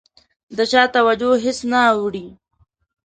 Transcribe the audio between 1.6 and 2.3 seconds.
نه اوړي.